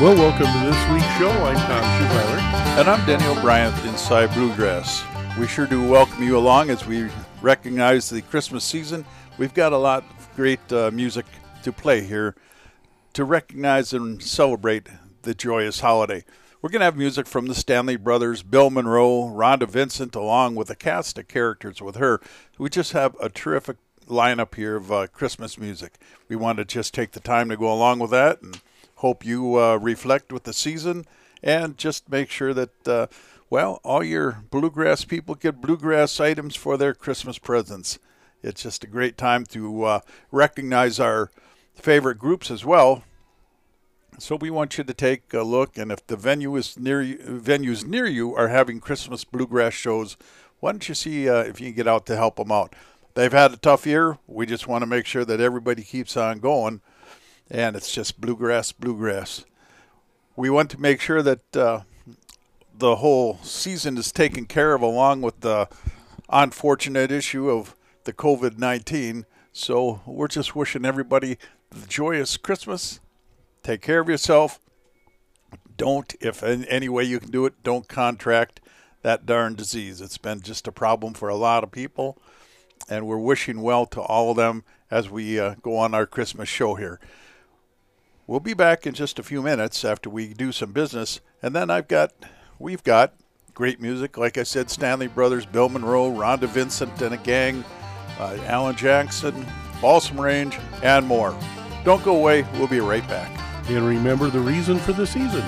[0.00, 1.28] Well, welcome to this week's show.
[1.28, 2.38] I'm Tom Schuweiler.
[2.78, 5.02] And I'm Denny O'Brien Inside Bluegrass.
[5.36, 7.10] We sure do welcome you along as we
[7.42, 9.04] recognize the Christmas season.
[9.38, 11.26] We've got a lot of great uh, music
[11.64, 12.36] to play here
[13.14, 14.86] to recognize and celebrate
[15.22, 16.24] the joyous holiday.
[16.62, 20.70] We're going to have music from the Stanley Brothers, Bill Monroe, Rhonda Vincent, along with
[20.70, 22.20] a cast of characters with her.
[22.56, 25.94] We just have a terrific lineup here of uh, Christmas music.
[26.28, 28.60] We want to just take the time to go along with that and
[28.98, 31.04] Hope you uh, reflect with the season
[31.40, 33.06] and just make sure that, uh,
[33.48, 38.00] well, all your bluegrass people get bluegrass items for their Christmas presents.
[38.42, 40.00] It's just a great time to uh,
[40.32, 41.30] recognize our
[41.76, 43.04] favorite groups as well.
[44.18, 47.18] So we want you to take a look, and if the venue is near you,
[47.18, 50.16] venues near you are having Christmas bluegrass shows,
[50.58, 52.74] why don't you see uh, if you can get out to help them out?
[53.14, 54.18] They've had a tough year.
[54.26, 56.80] We just want to make sure that everybody keeps on going
[57.50, 59.44] and it's just bluegrass, bluegrass.
[60.36, 61.80] We want to make sure that uh,
[62.76, 65.68] the whole season is taken care of, along with the
[66.28, 67.74] unfortunate issue of
[68.04, 69.26] the COVID 19.
[69.52, 71.38] So we're just wishing everybody
[71.70, 73.00] the joyous Christmas.
[73.62, 74.60] Take care of yourself.
[75.76, 78.60] Don't, if in any way you can do it, don't contract
[79.02, 80.00] that darn disease.
[80.00, 82.18] It's been just a problem for a lot of people.
[82.88, 86.48] And we're wishing well to all of them as we uh, go on our Christmas
[86.48, 87.00] show here.
[88.28, 91.70] We'll be back in just a few minutes after we do some business, and then
[91.70, 92.12] I've got,
[92.58, 93.14] we've got
[93.54, 94.18] great music.
[94.18, 97.64] Like I said, Stanley Brothers, Bill Monroe, Rhonda Vincent and a gang,
[98.18, 99.46] uh, Alan Jackson,
[99.80, 101.34] Balsam Range, and more.
[101.84, 102.42] Don't go away.
[102.58, 103.30] We'll be right back.
[103.70, 105.40] And remember the reason for the season.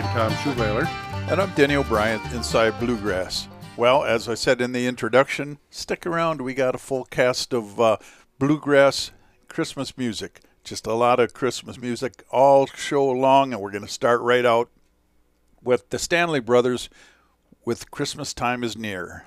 [0.00, 0.86] I'm Tom Schuweiler.
[1.30, 3.48] And I'm Denny O'Brien inside Bluegrass.
[3.76, 6.40] Well, as I said in the introduction, stick around.
[6.40, 7.98] We got a full cast of uh,
[8.38, 9.10] bluegrass
[9.48, 10.40] Christmas music.
[10.64, 14.46] Just a lot of Christmas music all show long, and we're going to start right
[14.46, 14.70] out
[15.62, 16.88] with the Stanley Brothers
[17.66, 19.26] with Christmas Time is Near.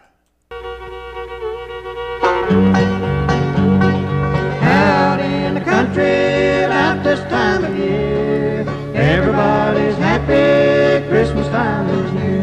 [4.63, 8.02] Out in the country about this time of year
[11.55, 12.41] is near.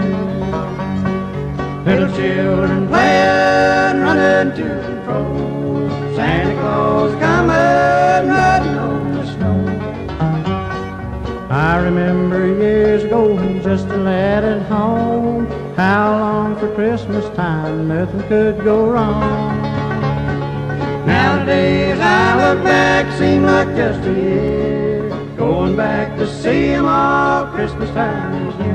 [1.84, 6.14] Little children playing, running to and fro.
[6.14, 9.58] Santa Claus coming, riding on the snow.
[11.50, 15.46] I remember years ago, just a lad at home.
[15.74, 19.60] How long for Christmas time, nothing could go wrong.
[21.04, 25.08] Nowadays I look back, seem like just a year.
[25.36, 28.69] Going back to see him all Christmas time is near.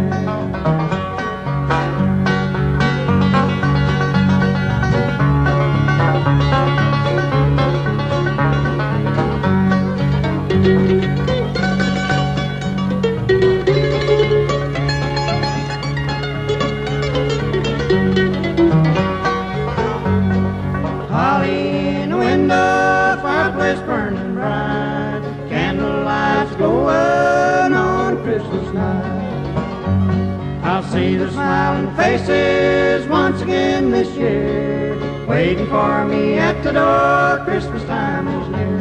[31.06, 37.46] See the smiling faces once again this year, waiting for me at the door.
[37.46, 38.80] Christmas time is near.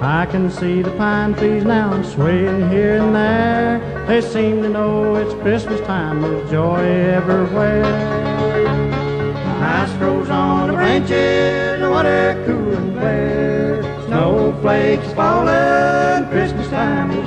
[0.00, 4.06] I can see the pine trees now swaying here and there.
[4.06, 6.84] They seem to know it's Christmas time with joy
[7.18, 7.84] everywhere.
[9.60, 13.82] Ice grows on the branches, water cool and clear.
[14.06, 17.19] Snowflakes falling, Christmas time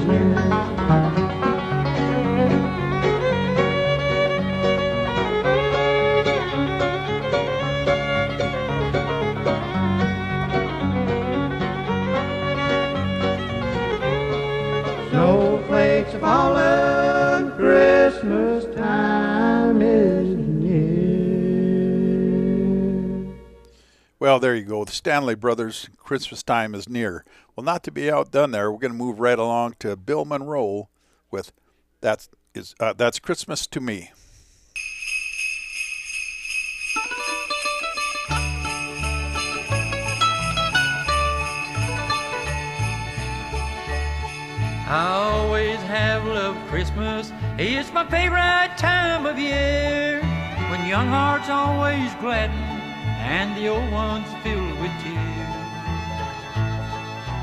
[24.23, 24.85] Well, there you go.
[24.85, 27.25] The Stanley Brothers, Christmas time is near.
[27.57, 30.87] Well, not to be outdone there, we're going to move right along to Bill Monroe
[31.29, 31.51] with
[31.99, 34.11] That's, is, uh, That's Christmas to Me.
[44.87, 47.33] I always have loved Christmas.
[47.57, 50.21] It's my favorite time of year.
[50.71, 52.82] When young hearts always gladden
[53.23, 55.63] and the old ones filled with tears.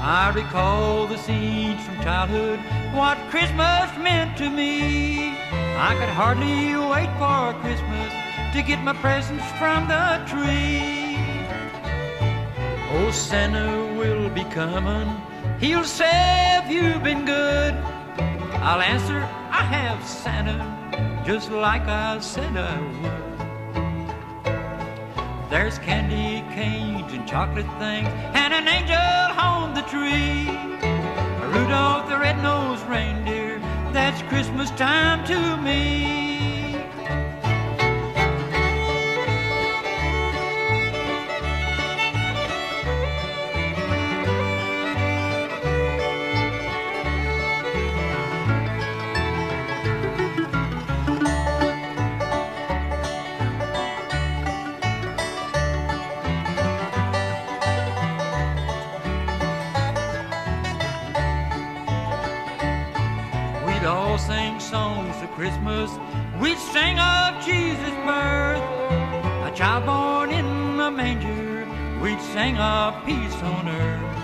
[0.03, 2.61] I recall the scenes from childhood,
[2.93, 5.31] what Christmas meant to me.
[5.77, 8.12] I could hardly wait for Christmas
[8.53, 11.17] to get my presents from the tree.
[12.93, 15.09] Oh, Santa will be coming.
[15.61, 17.75] He'll say, Have you been good?
[18.62, 20.59] I'll answer, I have Santa,
[21.25, 23.30] just like I said I would.
[25.50, 30.49] There's candy canes and chocolate things, and an angel on the tree.
[31.52, 33.58] Rudolph the red-nosed reindeer,
[33.93, 36.30] that's Christmas time to me.
[64.11, 65.89] All sing songs of Christmas.
[66.41, 68.65] We'd sing of Jesus' birth.
[69.49, 71.65] A child born in a manger.
[72.03, 74.17] We'd sing of peace on earth.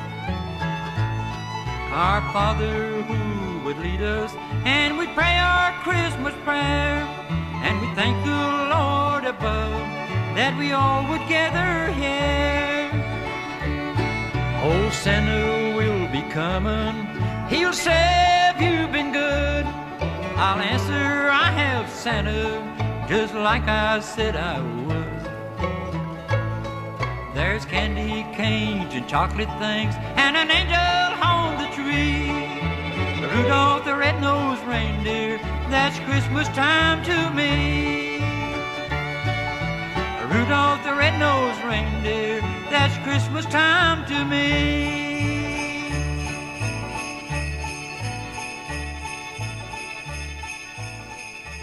[1.93, 4.35] Our Father who would lead us,
[4.65, 6.99] and we'd pray our Christmas prayer.
[7.67, 8.43] And we thank the
[8.75, 9.87] Lord above
[10.39, 12.91] that we all would gather here.
[14.65, 16.97] Oh, Old Santa will be coming.
[17.49, 18.07] He'll say,
[18.51, 19.46] Have you been good?
[20.39, 22.61] I'll answer, I have Santa,
[23.09, 25.17] just like I said I would.
[27.35, 32.31] There's candy canes and chocolate things, and an angel on the tree.
[33.35, 35.39] Rudolph the red-nosed reindeer,
[35.71, 38.19] that's Christmas time to me.
[40.35, 45.06] Rudolph the red-nosed reindeer, that's Christmas time to me.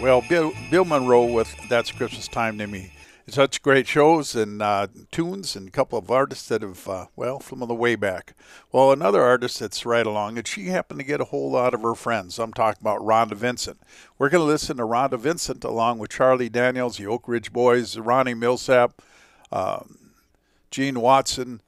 [0.04, 2.92] Well, Bill, Bill Monroe with That's Christmas Time to Me.
[3.26, 7.38] Such great shows and uh, tunes and a couple of artists that have, uh, well,
[7.38, 8.34] from the way back.
[8.70, 11.80] Well, another artist that's right along, and she happened to get a whole lot of
[11.80, 12.38] her friends.
[12.38, 13.80] I'm talking about Rhonda Vincent.
[14.18, 17.96] We're going to listen to Rhonda Vincent along with Charlie Daniels, the Oak Ridge Boys,
[17.96, 18.90] Ronnie Milsap,
[19.50, 20.10] um,
[20.70, 21.62] Gene Watson,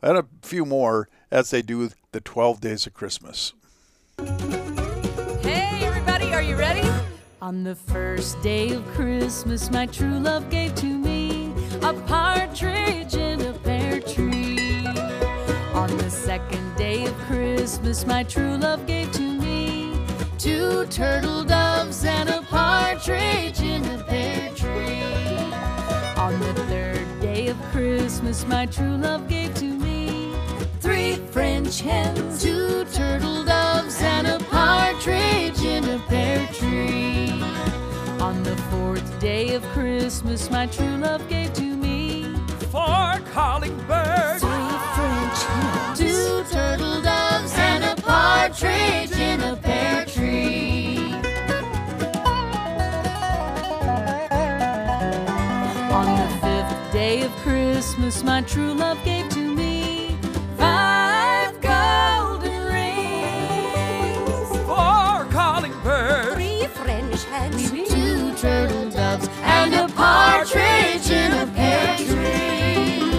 [0.00, 3.52] and a few more as they do the 12 Days of Christmas.
[4.16, 7.01] Hey, everybody, are you ready?
[7.42, 11.52] On the first day of Christmas, my true love gave to me
[11.82, 14.86] a partridge in a pear tree.
[15.74, 20.06] On the second day of Christmas, my true love gave to me
[20.38, 25.02] two turtle doves and a partridge in a pear tree.
[26.16, 29.91] On the third day of Christmas, my true love gave to me
[31.16, 37.42] three French hens, two turtle doves, and a partridge in a pear tree.
[38.20, 42.34] On the fourth day of Christmas, my true love gave to me
[42.70, 44.42] Four calling birds.
[44.42, 51.14] three French hens, two turtle doves, and a partridge in a pear tree.
[55.92, 59.31] On the fifth day of Christmas, my true love gave
[68.42, 73.14] turtle doves, and a partridge in a pear tree.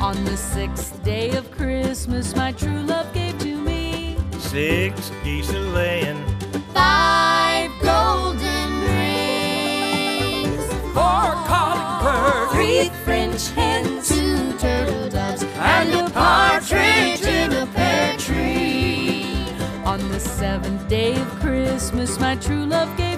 [0.00, 5.58] On the sixth day of Christmas, my true love gave to me Six geese a
[5.58, 6.24] laying.
[6.72, 10.64] five golden rings.
[10.94, 12.52] Four calling birds.
[12.52, 19.48] Three French hens, two turtle doves, and a partridge in a pear tree.
[19.84, 23.17] On the seventh day of Christmas, my true love gave to me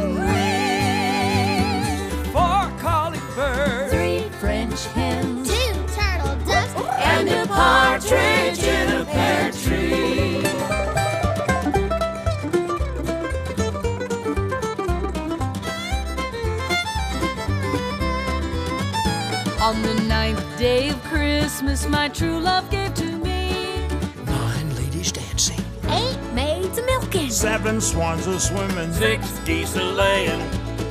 [7.61, 10.43] partridge in a pear tree.
[19.67, 23.87] On the ninth day of Christmas, my true love gave to me
[24.25, 25.63] Nine ladies dancing.
[26.01, 28.91] eight maids a milking, Seven swans a swimming.
[28.91, 30.43] Six geese a laying.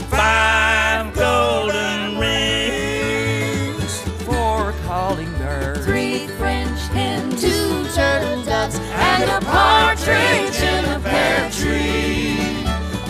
[0.08, 1.99] Five golden
[8.70, 12.64] turtle doves and a partridge in a pear tree.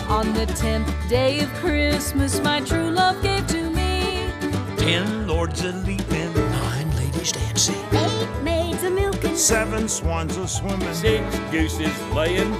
[0.07, 4.29] On the tenth day of Christmas, my true love gave to me.
[4.77, 6.33] Ten lords a leaping.
[6.33, 7.75] Nine ladies dancing.
[7.93, 9.35] Eight maids a milking.
[9.35, 10.93] Seven swans a swimming.
[10.93, 12.53] Six gooses laying.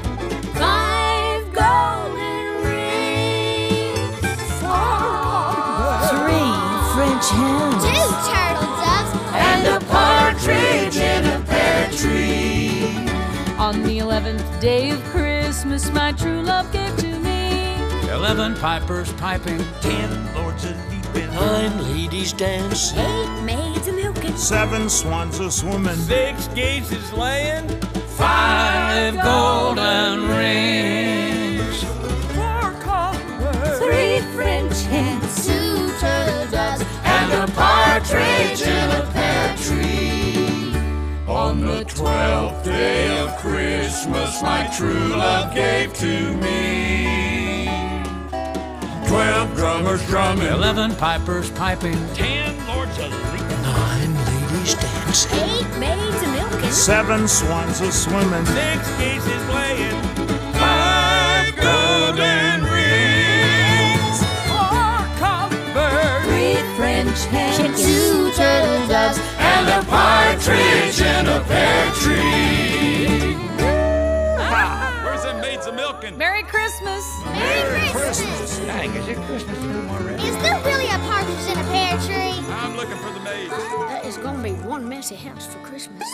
[0.54, 4.26] Five golden rings.
[4.62, 6.54] four, Three
[6.94, 7.84] French hens.
[7.84, 12.41] Two turtle doves and a partridge in a pear tree.
[13.72, 17.78] On the eleventh day of Christmas, my true love gave to me.
[18.10, 19.64] Eleven pipers piping.
[19.80, 21.34] Ten lords a leaping.
[21.34, 23.00] Nine ladies dancing.
[23.00, 24.36] Eight maids a milking.
[24.36, 27.66] Seven swans a swimming, Six geese is laying.
[28.18, 31.84] Five golden rings.
[32.36, 32.74] Four
[33.40, 33.80] birds.
[33.80, 39.91] Three French hens Two turtle doves and a partridge in a pear tree.
[41.42, 47.66] On the twelfth day of Christmas, my true love gave to me.
[49.08, 50.48] Twelve drummers drumming.
[50.48, 51.98] Eleven pipers piping.
[52.14, 53.62] Ten lords a leaping.
[53.64, 55.40] Nine ladies dancing.
[55.40, 56.72] Eight maids a milking.
[56.72, 58.46] Seven swans are swimming.
[58.46, 60.02] Six geese is laying.
[60.54, 64.18] Five golden rings.
[64.46, 66.26] Four calling birds.
[66.28, 73.36] Three French hens Two turtle doves and a partridge in a pear tree.
[75.04, 76.18] Where's them maids of milking?
[76.18, 77.06] Merry Christmas!
[77.26, 78.58] Merry Christmas.
[78.60, 80.24] Dang, is it Christmas time already?
[80.24, 82.46] Is there really a partridge in a pear tree?
[82.50, 83.52] I'm looking for the maids.
[83.52, 86.08] That is gonna be one messy house for Christmas.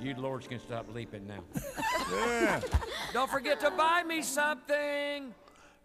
[0.00, 1.44] You lords can stop leaping now.
[2.12, 2.60] yeah.
[3.12, 5.34] Don't forget to buy me something.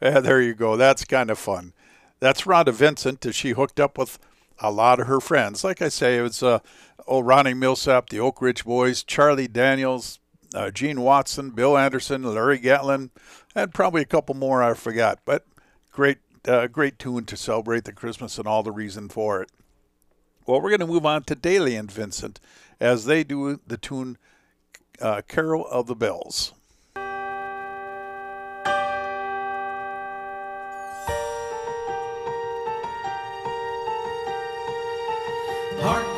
[0.01, 0.75] Yeah, there you go.
[0.75, 1.74] That's kind of fun.
[2.19, 3.25] That's Rhonda Vincent.
[3.25, 4.19] As she hooked up with
[4.60, 5.63] a lot of her friends.
[5.63, 6.60] Like I say, it was uh,
[7.08, 10.20] old Ronnie Milsap, the Oak Ridge Boys, Charlie Daniels,
[10.54, 13.12] uh, Gene Watson, Bill Anderson, Larry Gatlin,
[13.56, 15.20] and probably a couple more I forgot.
[15.25, 15.46] But
[15.92, 19.50] great, uh, great tune to celebrate the Christmas and all the reason for it.
[20.46, 22.39] Well, we're going to move on to Dailey and Vincent
[22.80, 24.18] as they do the tune
[25.01, 26.54] uh, Carol of the Bells.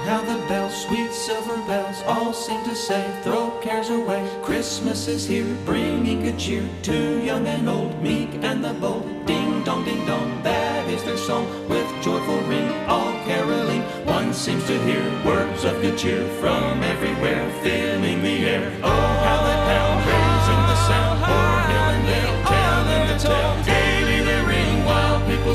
[0.06, 4.28] How the bells, sweet silver bells, all seem to say, throw cares away.
[4.42, 9.06] Christmas is here, bringing good cheer to young and old, meek and the bold.
[9.26, 13.82] Ding dong, ding dong, that is their song, with joyful ring, all caroling.
[14.06, 18.80] One seems to hear words of good cheer from everywhere, filling the air.
[18.84, 19.91] Oh, how the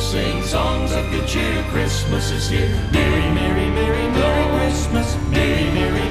[0.00, 1.62] sing songs of good cheer.
[1.70, 2.68] Christmas is here.
[2.92, 5.16] Merry, merry, merry, merry Christmas.
[5.30, 6.05] Merry, merry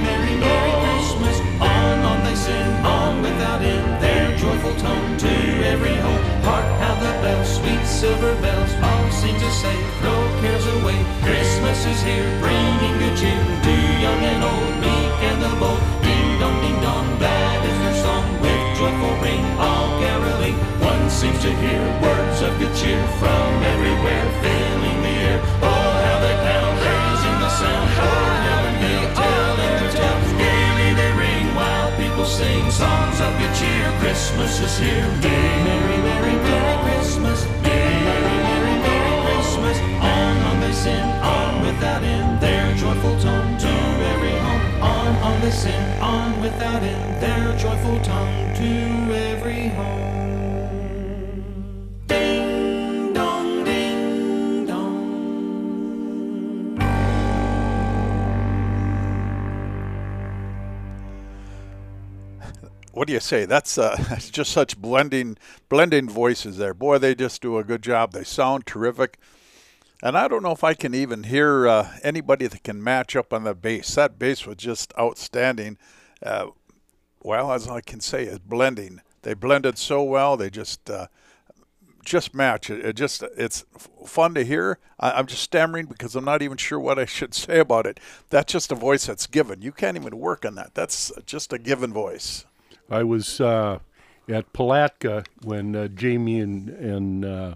[34.36, 35.08] Christmas is here.
[35.24, 37.46] Merry, merry, merry, merry Christmas.
[37.64, 39.78] Merry, merry, merry, merry Christmas.
[40.04, 43.74] On, on they sing, on without end, their joyful tone to
[44.12, 44.84] every home.
[44.84, 50.55] On, on they sing, on without end, their joyful tongue to every home.
[63.16, 63.46] You say?
[63.46, 63.98] That's uh,
[64.32, 65.38] just such blending
[65.70, 66.74] blending voices there.
[66.74, 68.12] Boy, they just do a good job.
[68.12, 69.18] They sound terrific.
[70.04, 73.34] And I don't know if I can even hear uh, anybody that can match up
[73.34, 73.96] on the bass.
[73.96, 75.78] That bass was just outstanding.
[76.22, 76.48] Uh,
[77.24, 79.02] well, as I can say, is blending.
[79.24, 80.38] They blended so well.
[80.38, 81.08] They just uh,
[82.04, 82.70] just match.
[82.70, 83.66] It, it just it's
[84.06, 84.78] fun to hear.
[85.00, 88.00] I, I'm just stammering because I'm not even sure what I should say about it.
[88.30, 89.62] That's just a voice that's given.
[89.62, 90.76] You can't even work on that.
[90.76, 92.46] That's just a given voice.
[92.90, 93.80] I was uh,
[94.30, 97.56] at Palatka when uh, Jamie and and uh,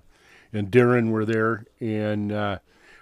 [0.52, 2.60] and Darrin were there, and uh,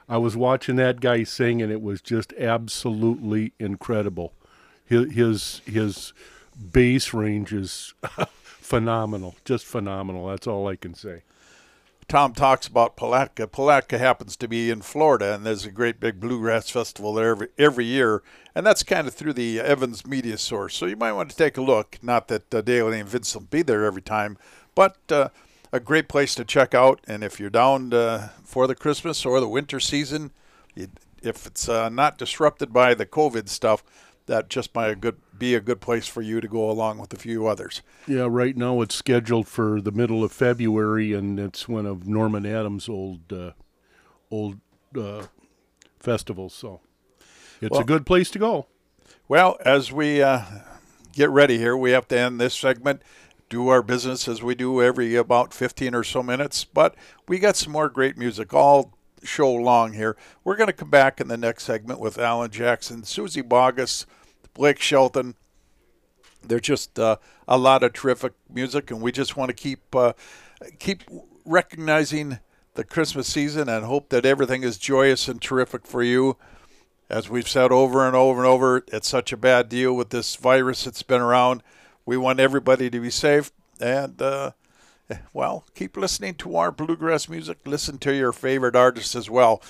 [0.10, 4.34] I was watching that guy sing, and it was just absolutely incredible.
[4.86, 6.14] His his, his
[6.72, 7.94] bass range is
[8.44, 10.28] phenomenal, just phenomenal.
[10.28, 11.24] That's all I can say.
[12.08, 13.48] Tom talks about Palatka.
[13.48, 17.48] Palatka happens to be in Florida, and there's a great big bluegrass festival there every,
[17.58, 18.24] every year,
[18.56, 20.76] and that's kind of through the Evans Media Source.
[20.76, 21.98] So you might want to take a look.
[22.02, 24.38] Not that uh, Dailey and Vince will be there every time,
[24.74, 25.30] but uh,
[25.74, 27.02] a great place to check out.
[27.10, 30.32] And if you're down uh, for the Christmas or the winter season,
[30.76, 30.88] you,
[31.22, 33.84] if it's uh, not disrupted by the COVID stuff,
[34.28, 37.14] that just might a good be a good place for you to go along with
[37.14, 37.82] a few others.
[38.08, 42.46] Yeah, right now it's scheduled for the middle of February, and it's one of Norman
[42.46, 43.52] Adams' old uh,
[44.32, 44.60] old
[44.98, 45.24] uh,
[46.00, 46.54] festivals.
[46.54, 46.82] So
[47.62, 48.68] it's Well- a good place to go.
[49.30, 50.44] Well, as we uh,
[51.14, 53.02] get ready here, we have to end this segment,
[53.50, 56.64] do our business as we do every about 15 or so minutes.
[56.64, 56.96] But
[57.28, 58.94] we got some more great music all
[59.24, 60.16] show long here.
[60.46, 64.06] We're going to come back in the next segment with Alan Jackson, Suzy Bogguss,
[64.58, 65.36] Blake Shelton.
[66.46, 70.14] They're just uh, a lot of terrific music, and we just want to keep uh,
[70.80, 71.04] keep
[71.46, 72.40] recognizing
[72.74, 76.38] the Christmas season and hope that everything is joyous and terrific for you
[77.10, 80.36] as we've said over and over and over, it's such a bad deal with this
[80.36, 81.64] virus that's been around.
[82.06, 83.52] We want everybody to be safe.
[83.80, 84.52] And, uh,
[85.34, 87.60] well, keep listening to our bluegrass music.
[87.66, 89.62] Listen to your favorite artists as well.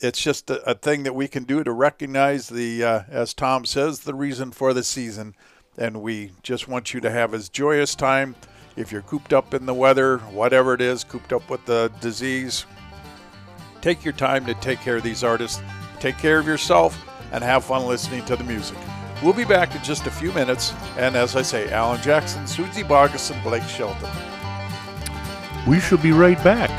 [0.00, 3.64] It's just a, a thing that we can do to recognize the, uh, as Tom
[3.64, 5.34] says, the reason for the season.
[5.76, 8.36] And we just want you to have as joyous time.
[8.76, 12.64] If you're cooped up in the weather, whatever it is, cooped up with the disease,
[13.80, 15.60] take your time to take care of these artists.
[15.98, 16.96] Take care of yourself
[17.32, 18.78] and have fun listening to the music.
[19.20, 20.72] We'll be back in just a few minutes.
[20.96, 24.10] And as I say, Alan Jackson, Suzy Bogguss, and Blake Shelton.
[25.66, 26.70] We shall be right back.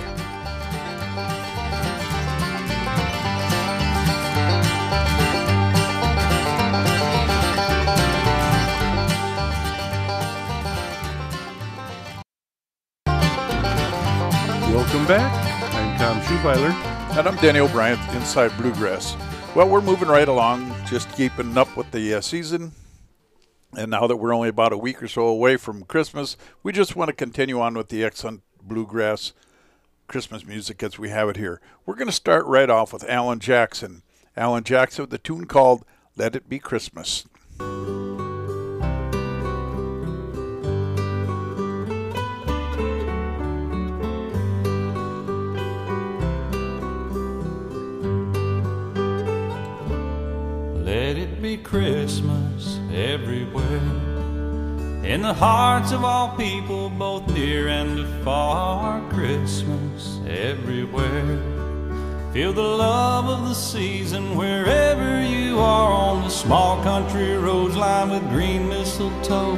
[15.10, 15.74] Back.
[15.74, 16.72] I'm Tom Schubeiler.
[17.18, 19.18] And I'm Danny O'Brien, Inside Bluegrass.
[19.56, 22.74] Well, we're moving right along, just keeping up with the uh, season.
[23.76, 26.96] And now that we're only about a week or so away from Christmas, we just
[26.96, 29.34] want to continue on with the excellent bluegrass
[30.08, 31.60] Christmas music as we have it here.
[31.88, 34.04] We're going to start right off with Alan Jackson.
[34.38, 35.86] Alan Jackson with the tune called
[36.18, 37.26] Let It Be Christmas.
[50.90, 53.92] Let it be Christmas everywhere.
[55.04, 59.08] In the hearts of all people, both near and afar.
[59.12, 61.38] Christmas everywhere.
[62.34, 68.10] Feel the love of the season wherever you are on the small country roads lined
[68.10, 69.58] with green mistletoe.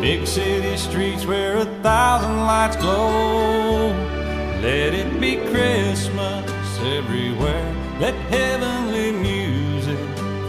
[0.00, 3.88] Big city streets where a thousand lights glow.
[4.62, 7.74] Let it be Christmas everywhere.
[8.00, 8.81] Let music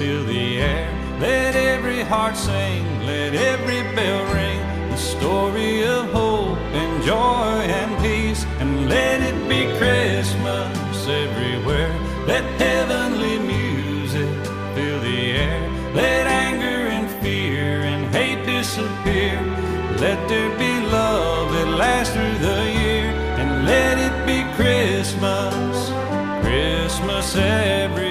[0.03, 0.89] fill the air.
[1.19, 4.61] Let every heart sing, let every bell ring.
[4.91, 8.43] The story of hope and joy and peace.
[8.61, 11.93] And let it be Christmas everywhere.
[12.31, 14.31] Let heavenly music
[14.75, 15.61] fill the air.
[16.01, 19.37] Let anger and fear and hate disappear.
[20.05, 23.07] Let there be love that lasts through the year.
[23.39, 25.75] And let it be Christmas,
[26.43, 28.02] Christmas everywhere.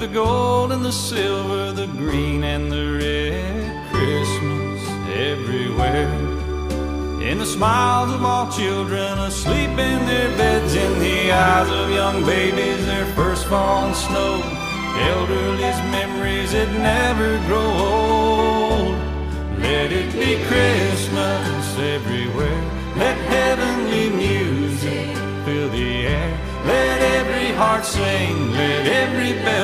[0.00, 3.92] The gold and the silver, the green and the red.
[3.92, 6.08] Christmas everywhere.
[7.20, 12.24] In the smiles of all children asleep in their beds, in the eyes of young
[12.24, 14.40] babies, their first fallen snow.
[15.12, 18.96] Elderly's memories that never grow old.
[19.60, 22.62] Let it be Christmas everywhere.
[22.96, 26.50] Let heavenly music fill the air.
[26.64, 29.59] Let every heart sing, let every bell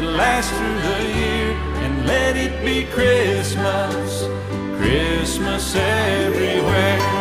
[0.00, 1.52] that lasts through the year.
[1.84, 4.24] And let it be Christmas,
[4.78, 7.19] Christmas everywhere.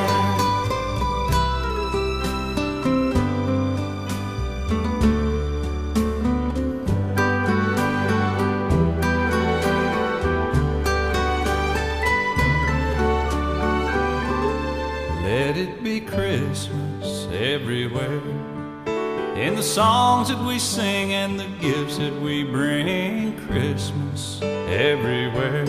[19.70, 25.64] Songs that we sing and the gifts that we bring, Christmas everywhere.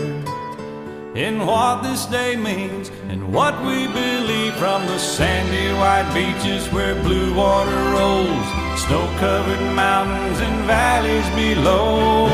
[1.13, 6.95] In what this day means and what we believe from the sandy white beaches where
[7.03, 8.47] blue water rolls,
[8.81, 12.25] snow covered mountains and valleys below.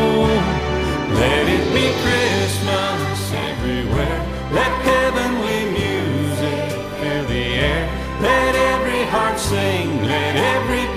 [1.19, 4.19] Let it be Christmas everywhere.
[4.53, 8.07] Let heavenly music fill the air.
[8.21, 10.96] Let every heart sing, let every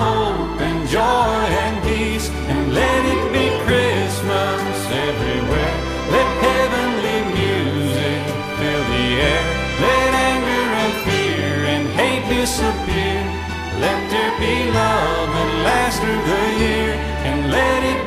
[0.00, 2.28] hope and joy and peace.
[2.52, 4.76] And let it be Christmas
[5.08, 5.76] everywhere.
[6.14, 8.20] Let heavenly music
[8.58, 9.44] fill the air.
[9.84, 13.20] Let anger and fear and hate disappear.
[13.84, 16.92] Let there be love and last through the year.
[17.28, 17.99] And let it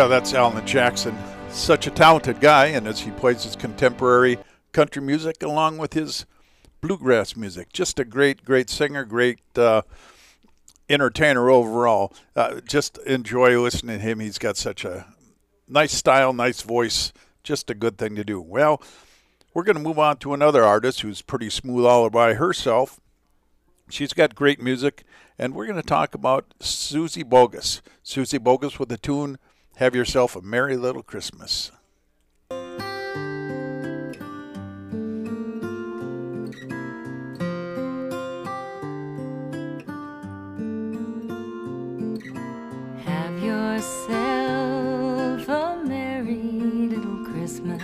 [0.00, 1.14] Well, that's Alan Jackson.
[1.50, 4.38] Such a talented guy, and as he plays his contemporary
[4.72, 6.24] country music along with his
[6.80, 9.82] bluegrass music, just a great, great singer, great uh,
[10.88, 12.14] entertainer overall.
[12.34, 14.20] Uh, just enjoy listening to him.
[14.20, 15.04] He's got such a
[15.68, 18.40] nice style, nice voice, just a good thing to do.
[18.40, 18.80] Well,
[19.52, 23.00] we're going to move on to another artist who's pretty smooth all by herself.
[23.90, 25.04] She's got great music,
[25.38, 27.82] and we're going to talk about Suzy Bogguss.
[28.02, 29.36] Suzy Bogguss with the tune
[29.80, 31.72] Have Yourself a Merry Little Christmas.
[43.06, 43.78] Have yourself
[45.48, 47.82] a merry little Christmas.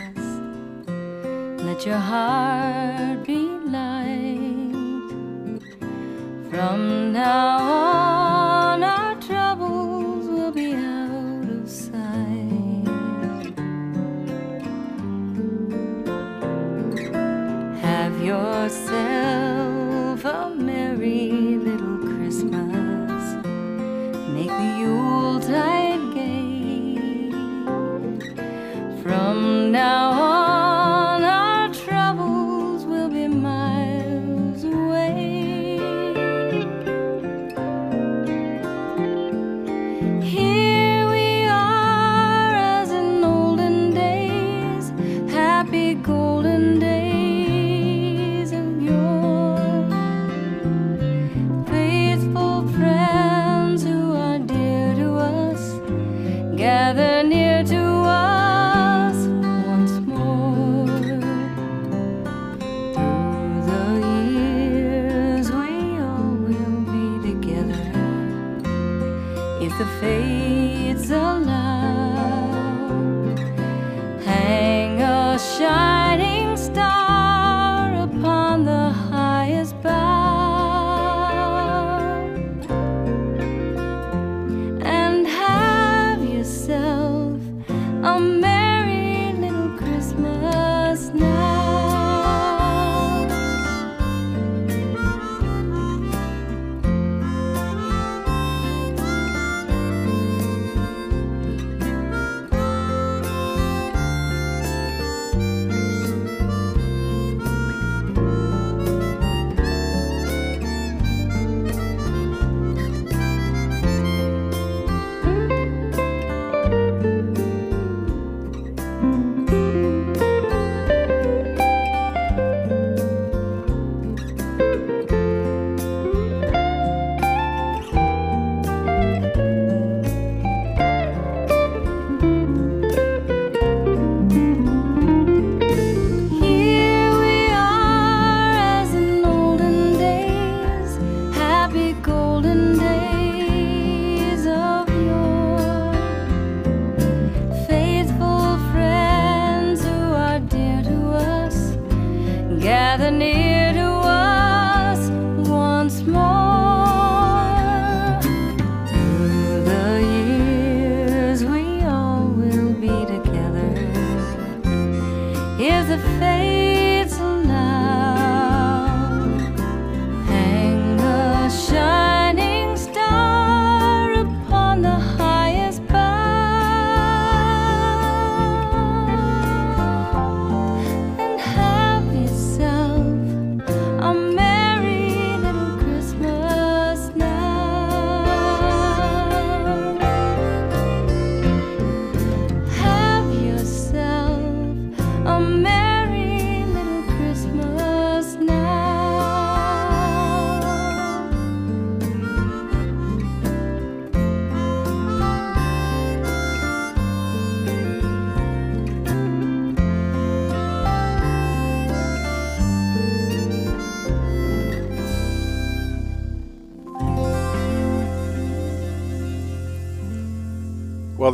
[1.62, 2.85] Let your heart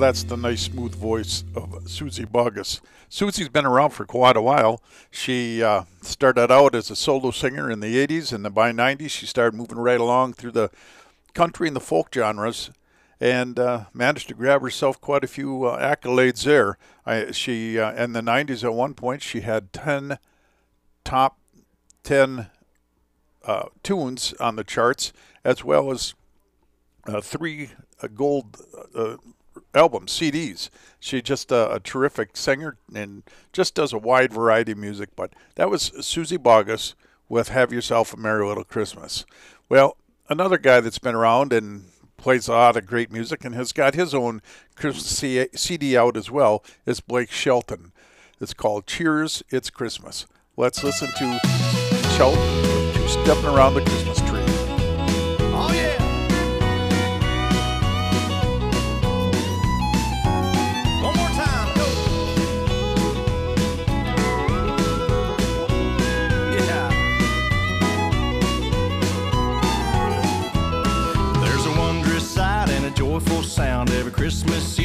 [0.02, 2.80] that's the nice, smooth voice of Suzy Bogguss.
[3.08, 4.82] Suzy's been around for quite a while.
[5.12, 9.10] She uh, started out as a solo singer in the 80s, and then by 90s,
[9.10, 10.72] she started moving right along through the
[11.34, 12.70] country and the folk genres
[13.20, 16.78] and uh, managed to grab herself quite a few uh, accolades there.
[17.06, 20.18] I, she uh, in the 90s at one point she had 10
[21.04, 21.38] top
[22.02, 22.50] 10
[23.44, 25.12] uh, tunes on the charts,
[25.44, 26.14] as well as
[27.06, 27.70] uh, three
[28.02, 28.56] uh, gold
[29.74, 30.68] albums, CDs.
[31.00, 35.10] She's just a, a, terrific singer and just does a wide variety of music.
[35.16, 36.94] But that was Suzy Bogguss
[37.28, 39.24] with Have Yourself a Merry Little Christmas.
[39.68, 39.96] Well,
[40.28, 41.84] another guy that's been around and
[42.16, 44.42] plays a lot of great music and has got his own
[44.76, 47.92] Christmas CD out as well is Blake Shelton.
[48.40, 50.26] It's called Cheers, It's Christmas.
[50.56, 51.40] Let's listen to
[52.16, 54.41] Shelton, to Stepping Around the Christmas Tree.
[73.02, 74.78] joyful sound every Christmas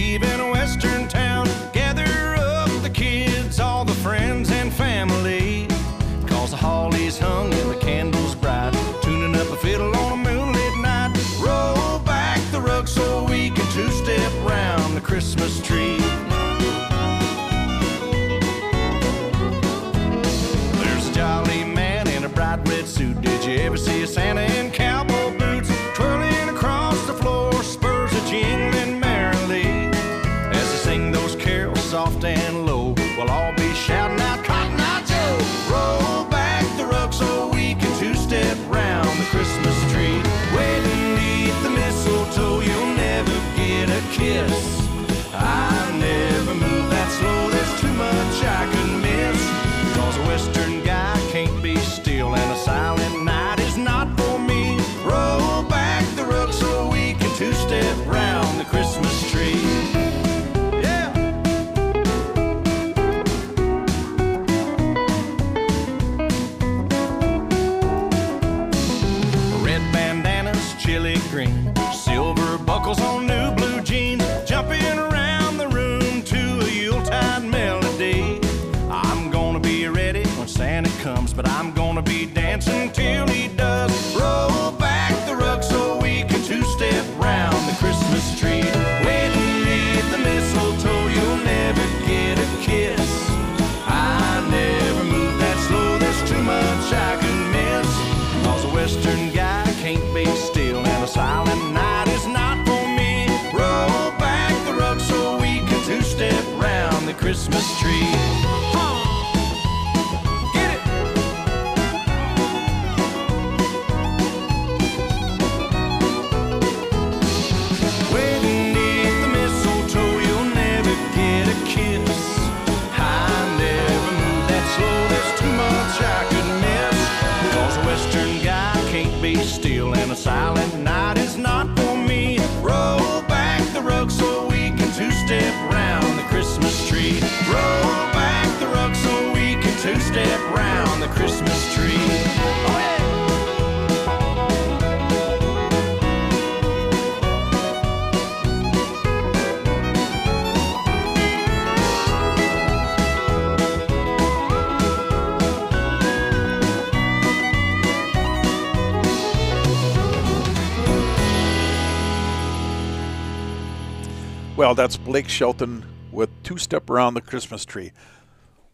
[164.68, 167.94] Well, that's Blake Shelton with Two Step Around the Christmas Tree.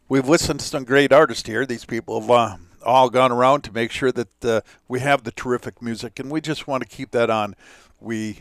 [0.10, 1.68] We've listened to some great artists here.
[1.68, 5.30] These people have uh, all gone around to make sure that uh, we have the
[5.30, 7.56] terrific music, and we just want to keep that on.
[8.02, 8.40] We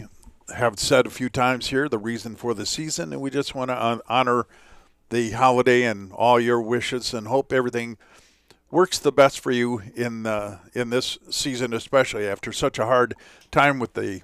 [0.57, 3.69] have said a few times here the reason for the season, and we just want
[3.69, 4.47] to honor
[5.11, 7.99] the holiday and all your wishes and hope everything
[8.71, 13.13] works the best for you in uh, in this season, especially after such a hard
[13.51, 14.23] time with the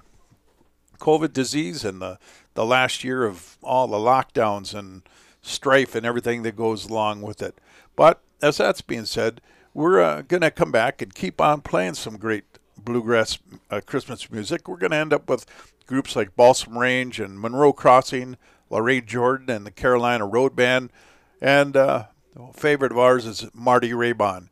[0.99, 2.17] COVID disease and the
[2.53, 5.03] the last year of all the lockdowns and
[5.41, 7.59] strife and everything that goes along with it.
[7.95, 9.41] But as that's being said,
[9.73, 12.45] we're uh, going to come back and keep on playing some great
[12.77, 13.37] bluegrass
[13.69, 14.67] uh, Christmas music.
[14.67, 15.45] We're going to end up with
[15.85, 18.37] groups like Balsam Range and Monroe Crossing,
[18.69, 20.91] Lorraine Jordan and the Carolina Road Band,
[21.41, 24.49] and uh, a favorite of ours is Marty Raybon.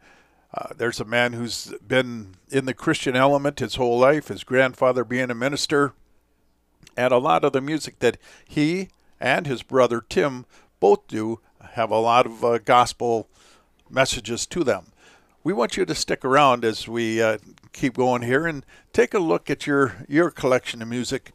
[0.54, 5.04] Uh, there's a man who's been in the Christian element his whole life, his grandfather
[5.04, 5.94] being a minister,
[6.98, 10.46] and a lot of the music that he and his brother Tim
[10.80, 11.40] both do
[11.72, 13.30] have a lot of uh, gospel
[13.90, 14.88] messages to them.
[15.44, 17.38] We want you to stick around as we uh,
[17.72, 21.32] keep going here and take a look at your your collection of music.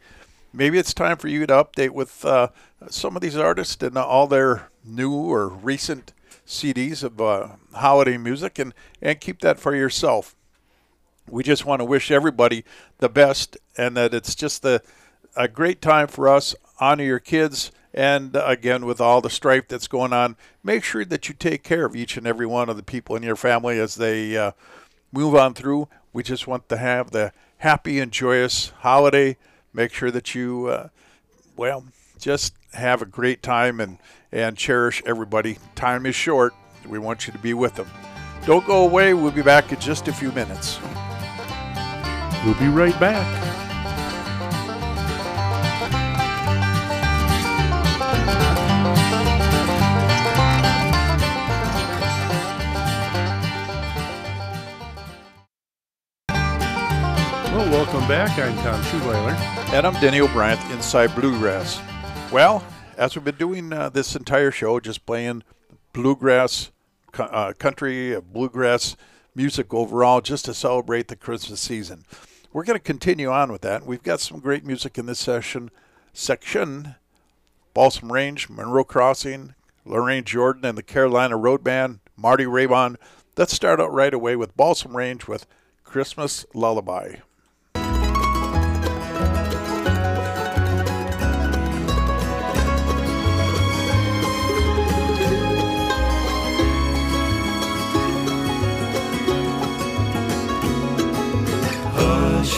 [0.53, 2.49] Maybe it's time for you to update with uh,
[2.91, 6.13] some of these artists and all their new or recent
[6.47, 10.35] CDs of uh, holiday music and, and keep that for yourself.
[11.27, 12.65] We just want to wish everybody
[12.99, 14.83] the best and that it's just the,
[15.37, 16.55] a great time for us.
[16.81, 17.73] Honor your kids.
[17.95, 21.63] And uh, again, with all the strife that's going on, make sure that you take
[21.63, 24.53] care of each and every one of the people in your family as they uh,
[25.13, 25.89] move on through.
[26.13, 29.37] We just want to have the happy and joyous holiday.
[29.75, 30.89] Make sure that you, uh,
[31.57, 31.85] well,
[32.19, 33.99] just have a great time and,
[34.31, 35.59] and cherish everybody.
[35.75, 36.55] Time is short.
[36.87, 37.89] We want you to be with them.
[38.47, 39.15] Don't go away.
[39.15, 40.79] We'll be back in just a few minutes.
[42.45, 43.72] We'll be right back.
[57.73, 58.39] Welcome back.
[58.39, 59.35] I'm Tom Schuweiler.
[59.73, 61.81] And I'm Denny O'Brien, Inside Bluegrass.
[62.31, 62.63] Well,
[62.99, 65.43] as we've been doing uh, this entire show, just playing
[65.95, 66.71] bluegrass,
[67.19, 68.95] uh, country, uh, bluegrass
[69.35, 72.05] music overall, just to celebrate the Christmas season.
[72.53, 73.87] We're going to continue on with that.
[73.87, 75.71] We've got some great music in this session.
[76.13, 76.97] Section
[77.73, 79.55] Balsam Range, Monroe Crossing,
[79.87, 82.97] Lorraine Jordan and the Carolina Road Band, Marty Raybon.
[83.35, 85.47] Let's start out right away with Balsam Range with
[85.85, 87.15] Christmas Lullaby.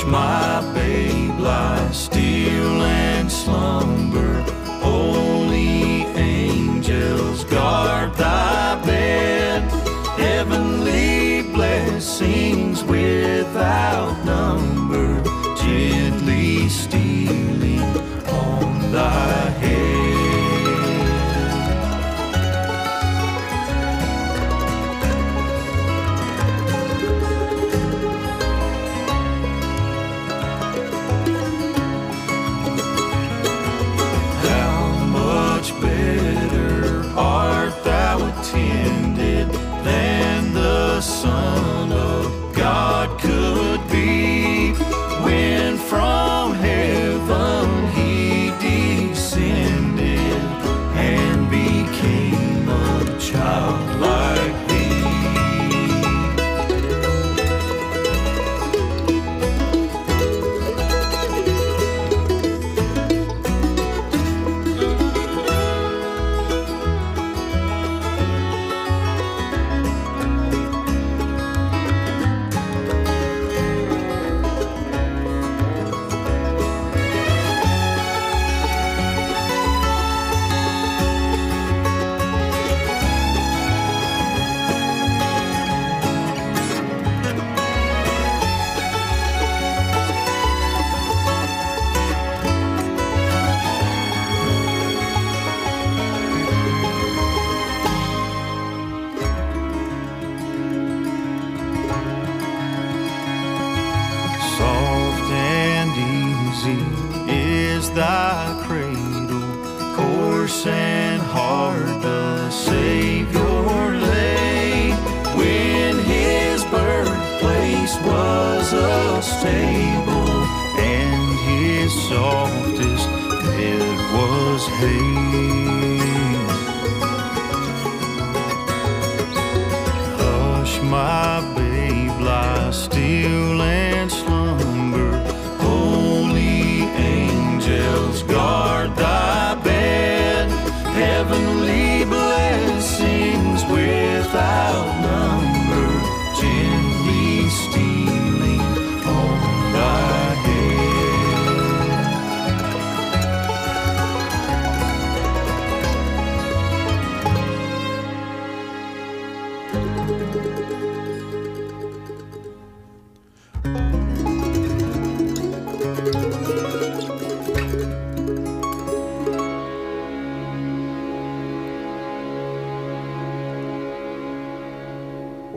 [0.06, 4.42] My babe, lie still and slumber.
[4.82, 9.62] Holy angels guard thy bed.
[10.18, 14.83] Heavenly blessings without number,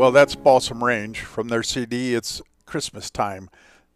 [0.08, 2.16] Well, that's Balsam Range from their CD.
[2.16, 3.50] It's Christmas time.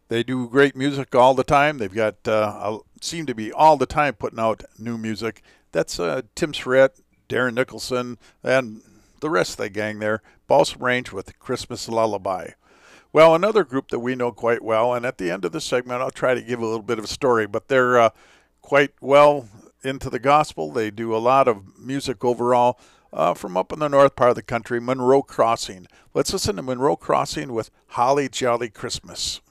[0.10, 1.78] They do great music all the time.
[1.78, 5.42] They've got uh, seem to be all the time putting out new music.
[5.72, 7.00] That's uh, Tim Surratt,
[7.30, 8.82] Darren Nicholson, and
[9.22, 10.22] the rest of the gang there.
[10.48, 12.50] Balsam Range with Christmas Lullaby.
[13.14, 16.02] Well, another group that we know quite well, and at the end of the segment,
[16.02, 18.10] I'll try to give a little bit of a story, but they're uh,
[18.62, 19.48] quite well
[19.82, 20.74] into the gospel.
[20.74, 22.78] They do a lot of music overall
[23.14, 25.88] uh, from up in the north part of the country, Monroe Crossing.
[26.14, 29.42] Let's listen to Monroe Crossing with Holly Jolly Christmas.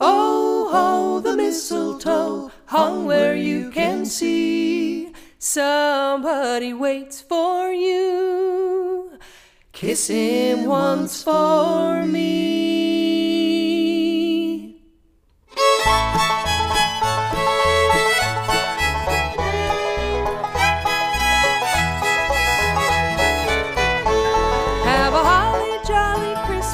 [0.00, 5.12] Oh, ho, the mistletoe hung where you can see.
[5.38, 9.18] Somebody waits for you.
[9.72, 13.29] Kiss him once for me.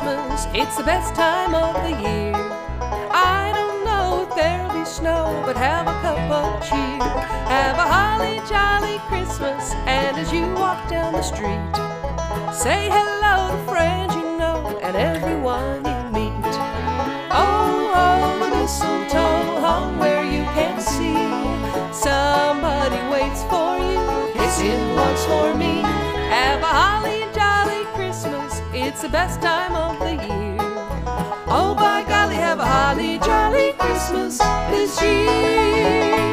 [0.06, 0.46] Christmas.
[0.54, 2.32] It's the best time of the year.
[3.10, 7.02] I don't know if there'll be snow, but have a cup of cheer.
[7.50, 11.74] Have a holly jolly Christmas, and as you walk down the street,
[12.54, 16.54] say hello to friends you know and everyone you meet.
[17.34, 21.18] Oh, oh, the mistletoe hung where you can't see.
[21.92, 24.32] Somebody waits for you.
[24.34, 25.80] Kiss him once for me.
[26.30, 27.15] Have a holly.
[28.96, 30.56] It's the best time of the year.
[31.48, 34.38] Oh, by golly, have a holly jolly Christmas
[34.70, 36.25] this year.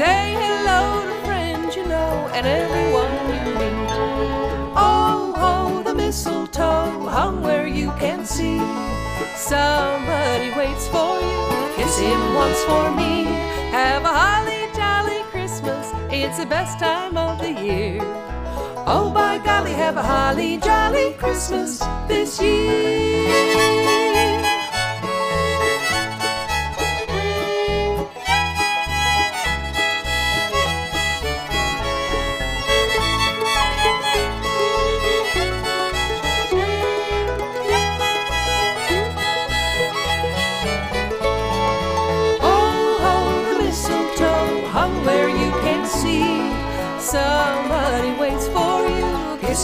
[0.00, 3.90] Say hello to friends you know and everyone you meet.
[4.74, 8.60] Oh, ho, the mistletoe hung where you can see.
[9.36, 11.40] Somebody waits for you.
[11.76, 13.24] Kiss him once for me.
[13.78, 15.92] Have a holly jolly Christmas.
[16.10, 17.98] It's the best time of the year.
[18.94, 21.72] Oh, by golly, have a holly jolly Christmas
[22.08, 24.09] this year.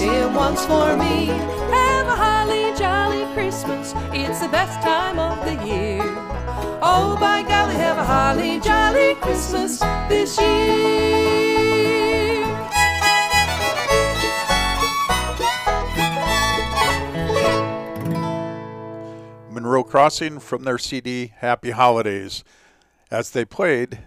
[0.00, 0.06] You.
[0.06, 1.26] Kiss him once for me.
[1.26, 3.92] Have a holly jolly Christmas.
[4.12, 6.02] It's the best time of the year.
[6.82, 9.78] Oh, by golly, have a holly jolly Christmas
[10.08, 11.56] this year.
[19.50, 22.44] Monroe Crossing from their CD Happy Holidays
[23.10, 24.00] as they played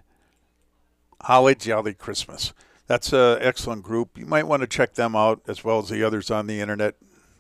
[1.21, 2.53] Holly Jolly Christmas.
[2.89, 4.17] That's an excellent group.
[4.17, 6.95] You might want to check them out as well as the others on the internet.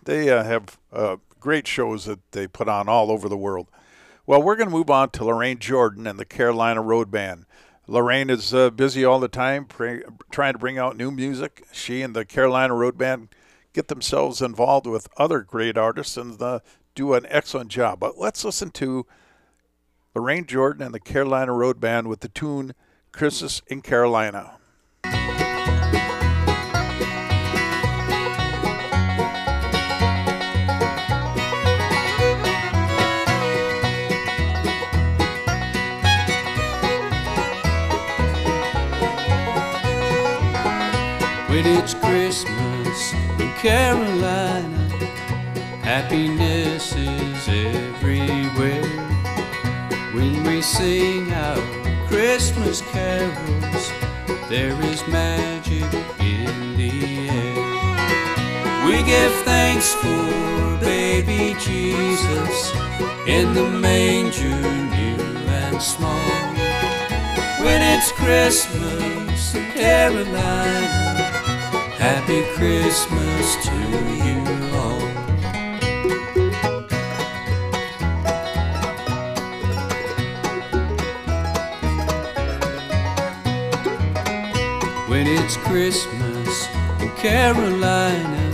[0.05, 3.67] They uh, have uh, great shows that they put on all over the world.
[4.27, 7.47] Well, we're going to move on to Lorraine Jordan and the Carolina Road Band.
[7.87, 9.65] Lorraine is uh, busy all the time
[10.29, 11.65] trying to bring out new music.
[11.71, 13.29] She and the Carolina Road Band
[13.73, 16.59] get themselves involved with other great artists and uh,
[16.93, 17.99] do an excellent job.
[17.99, 19.07] But let's listen to
[20.13, 22.75] Lorraine Jordan and the Carolina Road Band with the tune
[23.11, 24.59] Christmas in Carolina.
[41.61, 44.89] It's Christmas in Carolina,
[45.83, 48.83] happiness is everywhere.
[50.13, 51.61] When we sing our
[52.07, 53.91] Christmas carols,
[54.47, 55.83] there is magic
[56.21, 58.85] in the air.
[58.85, 62.71] We give thanks for baby Jesus
[63.27, 66.13] in the manger, new and small.
[67.59, 71.28] When it's Christmas in Carolina,
[71.99, 73.75] Happy Christmas to
[74.23, 74.39] you
[74.73, 75.01] all.
[85.09, 86.69] When it's Christmas
[87.01, 88.45] in Carolina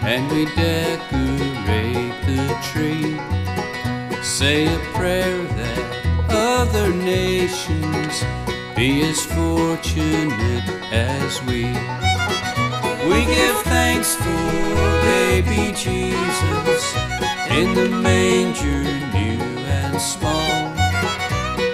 [0.00, 3.18] and we decorate the tree,
[4.22, 8.24] say a prayer that other nations
[8.74, 12.15] be as fortunate as we.
[13.08, 14.24] We give thanks for
[15.06, 16.96] baby Jesus
[17.50, 18.82] in the manger,
[19.14, 19.40] new
[19.80, 20.70] and small.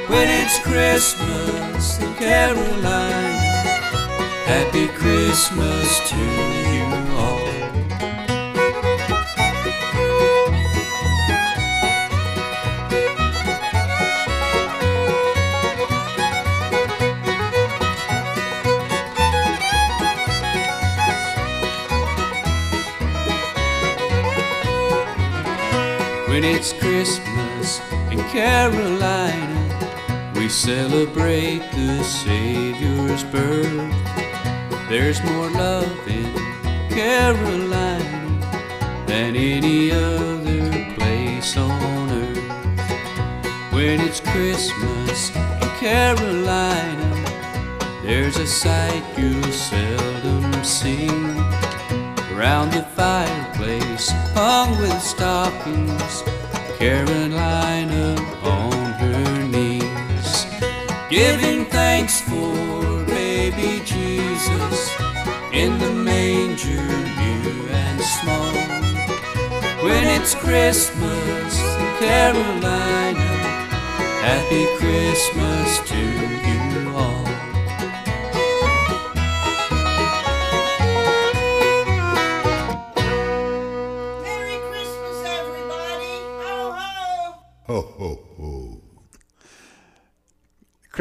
[0.09, 3.39] When it's Christmas in Carolina,
[4.45, 6.17] happy Christmas to
[6.75, 7.02] you
[26.43, 27.81] When it's Christmas
[28.11, 33.95] in Carolina, we celebrate the Savior's birth.
[34.89, 36.35] There's more love in
[36.89, 38.41] Carolina
[39.07, 43.73] than any other place on earth.
[43.73, 47.25] When it's Christmas in Carolina,
[48.03, 51.07] there's a sight you'll seldom see.
[52.35, 56.25] Around the fireplace, hung with stockings,
[56.83, 60.47] Carolina on her knees,
[61.09, 64.91] giving thanks for baby Jesus
[65.53, 66.89] in the manger,
[67.23, 68.55] new and small.
[69.85, 73.31] When it's Christmas in Carolina,
[74.27, 76.01] happy Christmas to
[76.49, 77.12] you all.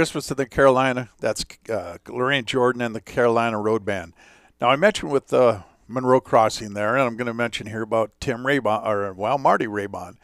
[0.01, 1.09] Christmas in the Carolina.
[1.19, 4.13] That's uh, Lorraine Jordan and the Carolina Road Band.
[4.59, 8.09] Now, I mentioned with uh, Monroe Crossing there, and I'm going to mention here about
[8.19, 10.15] Tim Raybon, or, well, Marty Raybon.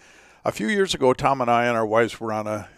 [0.44, 2.70] A few years ago, Tom and I and our wives were on a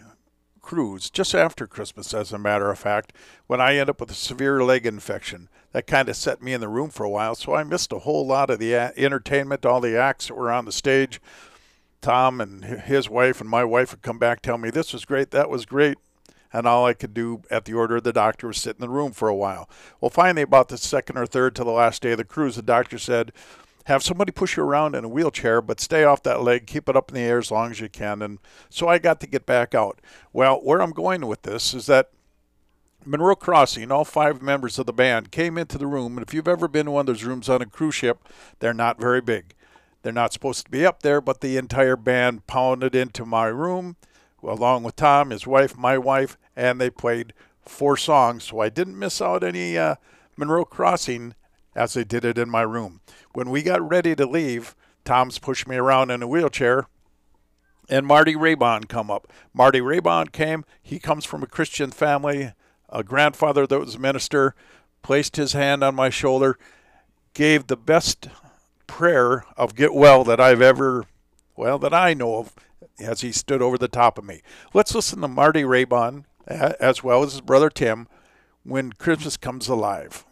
[0.60, 3.14] cruise just after Christmas, as a matter of fact,
[3.46, 5.48] when I ended up with a severe leg infection.
[5.72, 8.00] That kind of set me in the room for a while, so I missed a
[8.00, 11.18] whole lot of the entertainment, all the acts that were on the stage.
[12.02, 15.30] Tom and his wife and my wife would come back tell me this was great,
[15.30, 15.96] that was great,
[16.52, 18.88] and all I could do at the order of the doctor was sit in the
[18.88, 19.68] room for a while.
[20.00, 22.62] Well, finally, about the second or third to the last day of the cruise, the
[22.62, 23.32] doctor said,
[23.84, 26.96] "Have somebody push you around in a wheelchair, but stay off that leg, keep it
[26.96, 28.38] up in the air as long as you can." And
[28.68, 30.00] so I got to get back out.
[30.32, 32.10] Well, where I'm going with this is that
[33.06, 36.46] Monroe Crossing, all five members of the band came into the room, and if you've
[36.46, 38.28] ever been in one of those rooms on a cruise ship,
[38.58, 39.54] they're not very big.
[40.02, 43.96] They're not supposed to be up there, but the entire band pounded into my room,
[44.42, 47.32] along with Tom, his wife, my wife, and they played
[47.64, 48.44] four songs.
[48.44, 49.96] So I didn't miss out any uh,
[50.36, 51.34] Monroe Crossing
[51.74, 53.00] as they did it in my room.
[53.32, 54.74] When we got ready to leave,
[55.04, 56.86] Tom's pushed me around in a wheelchair,
[57.88, 59.32] and Marty Raybon come up.
[59.52, 60.64] Marty Raybon came.
[60.82, 62.52] He comes from a Christian family,
[62.88, 64.54] a grandfather that was a minister,
[65.02, 66.58] placed his hand on my shoulder,
[67.34, 68.28] gave the best
[68.86, 71.04] prayer of get well that I've ever,
[71.56, 72.54] well, that I know of,
[73.00, 74.42] as he stood over the top of me.
[74.74, 78.08] Let's listen to Marty Raybon, as well as his brother Tim,
[78.62, 80.24] when Christmas comes alive.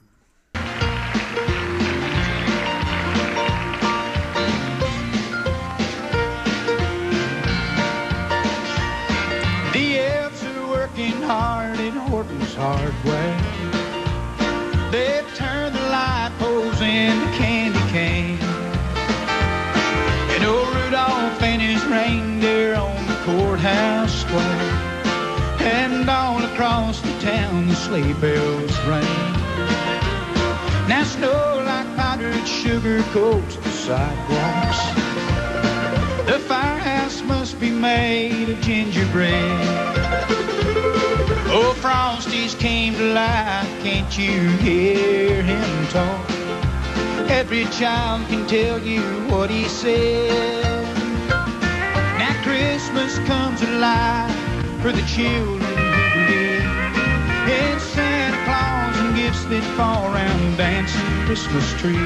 [27.89, 29.16] Sleigh bells ring.
[30.89, 34.80] Now snow like powdered sugar coats the sidewalks.
[36.30, 39.32] The firehouse must be made of gingerbread.
[41.51, 46.30] Oh, Frosty's came to life, can't you hear him talk?
[47.30, 50.84] Every child can tell you what he said.
[52.18, 54.34] Now Christmas comes alive
[54.82, 55.78] for the children
[59.49, 61.96] that fall around dancing Christmas tree.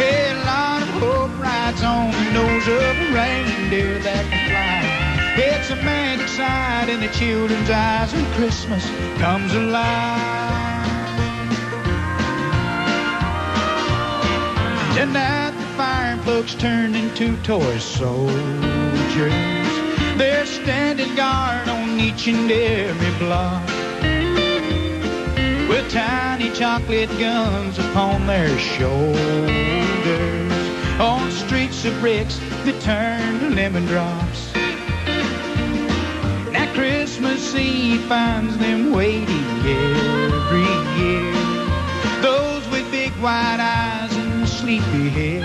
[0.00, 4.88] Hey, a lot of hope rides on the nose of a reindeer that can fly.
[5.36, 8.86] It's a magic sight in the children's eyes when Christmas
[9.18, 10.16] comes alive.
[14.96, 18.32] Tonight the fire folks turned into toy soldiers.
[20.16, 23.87] They're standing guard on each and every block.
[25.68, 29.18] With tiny chocolate guns upon their shoulders.
[30.98, 34.54] On streets of bricks that turn to lemon drops.
[36.50, 41.32] Now Christmas Eve finds them waiting every year.
[42.22, 45.42] Those with big wide eyes and sleepy head.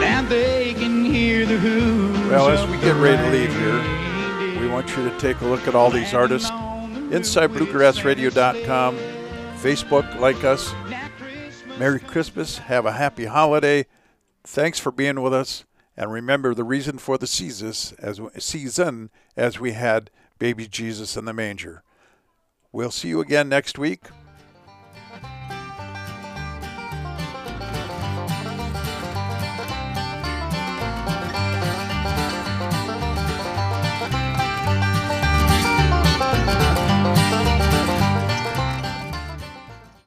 [0.00, 2.18] Now they can hear the hooves.
[2.28, 5.68] Well, as we get ready to leave here, we want you to take a look
[5.68, 6.50] at all these artists.
[7.10, 8.98] InsideBluegrassRadio.com,
[9.58, 10.72] Facebook, like us.
[11.78, 12.58] Merry Christmas.
[12.58, 13.86] Have a happy holiday.
[14.44, 15.64] Thanks for being with us.
[15.96, 21.26] And remember the reason for the season as, season as we had baby Jesus in
[21.26, 21.82] the manger.
[22.72, 24.06] We'll see you again next week.